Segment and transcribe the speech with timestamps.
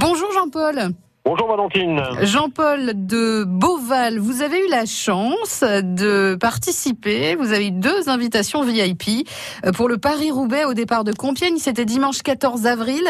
[0.00, 0.94] Bonjour Jean-Paul.
[1.22, 2.02] Bonjour Valentine.
[2.22, 7.34] Jean-Paul de Beauval, vous avez eu la chance de participer.
[7.34, 9.28] Vous avez eu deux invitations VIP
[9.66, 11.58] euh, pour le Paris-Roubaix au départ de Compiègne.
[11.58, 13.02] C'était dimanche 14 avril.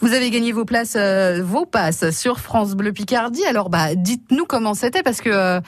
[0.00, 3.44] Vous avez gagné vos places, euh, vos passes sur France Bleu Picardie.
[3.44, 5.60] Alors, bah, dites-nous comment c'était parce que euh,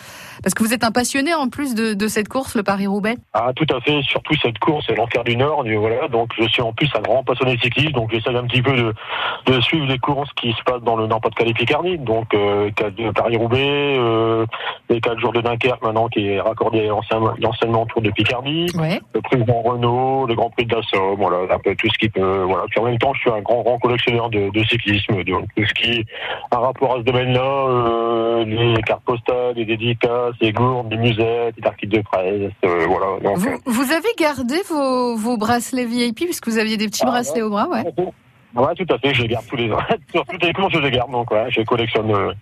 [0.42, 3.16] parce que vous êtes un passionné en plus de, de cette course, le Paris-Roubaix.
[3.34, 4.02] Ah, tout à fait.
[4.02, 5.64] Surtout cette course, c'est l'enfer du Nord.
[5.78, 6.08] Voilà.
[6.08, 7.92] Donc, je suis en plus un grand passionné de cyclisme.
[7.92, 8.92] Donc, j'essaie un petit peu de,
[9.46, 11.83] de suivre les courses qui se passent dans le Nord-Pas-de-Calais Picardie.
[11.98, 12.70] Donc, euh,
[13.14, 14.46] Paris-Roubaix, euh,
[14.88, 19.00] les quatre jours de Dunkerque maintenant qui est raccordé anciennement autour de Picardie, ouais.
[19.14, 22.08] le président Renault, le Grand Prix de la Somme, voilà, un peu tout ce qui
[22.08, 22.64] peut, voilà.
[22.70, 25.66] Puis en même temps, je suis un grand, grand collectionneur de, de cyclisme, de tout
[25.66, 26.04] ce qui
[26.50, 31.54] a rapport à ce domaine-là, euh, les cartes postales, les dédicaces, les gourdes, les musettes,
[31.56, 33.20] les articles de presse, euh, voilà.
[33.22, 37.10] Donc, vous, vous, avez gardé vos, vos bracelets VIP puisque vous aviez des petits ah,
[37.10, 37.84] bracelets au bras, ouais.
[38.54, 39.78] Ouais, tout à fait, je les garde tous les ans.
[40.12, 42.32] Sur toutes les courses, je les garde, donc ouais, je collectionne euh,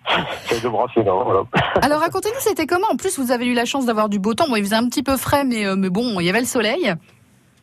[0.47, 1.13] ces deux bracelets là.
[1.13, 1.43] Voilà.
[1.81, 2.87] Alors racontez-nous, c'était comment?
[2.93, 4.47] En plus, vous avez eu la chance d'avoir du beau temps.
[4.49, 6.47] Bon, il faisait un petit peu frais, mais, euh, mais bon, il y avait le
[6.47, 6.95] soleil.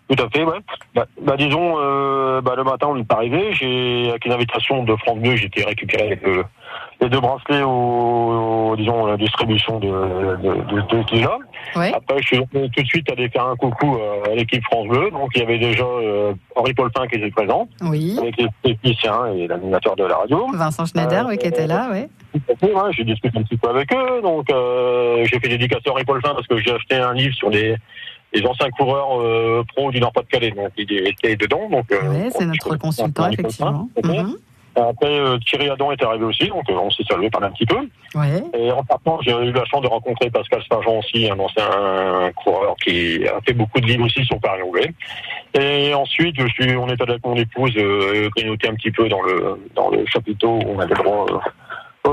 [0.10, 0.58] Tout à fait, ouais.
[0.96, 3.54] Bah, bah disons, euh, bah, le matin, on est arrivé.
[3.54, 6.44] J'ai, avec une invitation de France Bleu, j'étais récupéré le,
[7.00, 11.30] les deux bracelets au, disons, la distribution de, de, de, de
[11.76, 11.92] Ouais.
[11.94, 15.12] Après, je suis tout de suite allé faire un coucou à l'équipe France Bleu.
[15.12, 17.68] Donc, il y avait déjà euh, Henri Paulpin qui était présent.
[17.82, 18.18] Oui.
[18.20, 20.48] Avec les techniciens et l'animateur de la radio.
[20.54, 22.08] Vincent Schneider, euh, oui, qui était là, oui.
[22.62, 24.22] Ouais, j'ai discuté un petit peu avec eux.
[24.24, 27.50] Donc, euh, j'ai fait dédicace à Henri Paulpin parce que j'ai acheté un livre sur
[27.50, 27.76] les,
[28.34, 30.52] les anciens coureurs euh, pro du Nord-Pas-de-Calais.
[30.52, 31.70] Donc, il était dedans.
[31.70, 33.90] Donc, euh, oui, c'est notre consultant, effectivement.
[34.76, 37.66] Après, euh, Thierry Adam est arrivé aussi, donc euh, on s'est salué par un petit
[37.66, 37.80] peu.
[38.16, 38.44] Ouais.
[38.58, 42.76] Et en partant, j'ai eu la chance de rencontrer Pascal Sargent aussi, un ancien coureur
[42.78, 44.94] qui a fait beaucoup de livres aussi sur Paris-Roubaix.
[45.60, 49.22] Et ensuite, je suis, on est avec mon épouse euh, grignoter un petit peu dans
[49.22, 51.38] le dans le chapiteau où on avait le droit euh,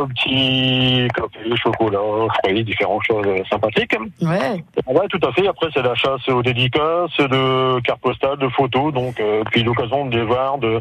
[0.02, 1.98] au petit café, chocolat,
[2.42, 3.96] fruits, différentes choses sympathiques.
[4.22, 4.64] Ouais.
[4.86, 5.46] Ouais, tout à fait.
[5.46, 8.92] Après, c'est la chasse aux dédicaces, de cartes postales, de photos.
[8.92, 10.80] Donc, euh, puis l'occasion de voir, de,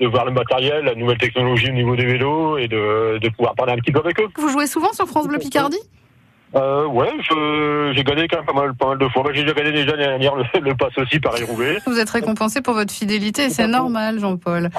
[0.00, 3.54] de voir le matériel, la nouvelle technologie au niveau des vélos et de, de pouvoir
[3.54, 4.28] parler un petit peu avec eux.
[4.36, 5.80] Vous jouez souvent sur France Bleu Picardie?
[6.56, 7.10] Euh, ouais,
[7.94, 9.24] j'ai gagné quand même pas mal, pas mal de fois.
[9.32, 11.78] J'ai déjà gagné déjà l'année dernière le, le pass aussi Paris-Roubaix.
[11.84, 14.70] Vous êtes récompensé pour votre fidélité, c'est normal, Jean-Paul.